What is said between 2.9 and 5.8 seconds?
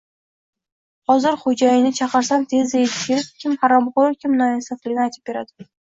kelib, kim haromxo`ru kim noinsofligini aytib beradi